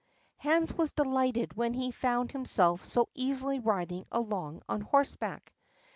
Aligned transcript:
'"Hans 0.37 0.73
was 0.73 0.91
delighted 0.91 1.53
when 1.55 1.75
he 1.75 1.91
found 1.91 2.31
himself 2.31 2.83
so 2.83 3.07
easily 3.13 3.59
riding 3.59 4.07
along 4.11 4.63
on 4.67 4.81
horseback. 4.81 5.53